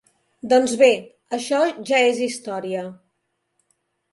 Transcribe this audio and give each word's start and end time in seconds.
Doncs 0.53 0.71
bé, 0.81 0.87
això 1.37 1.59
ja 1.91 1.99
és 2.07 2.23
història. 2.29 2.83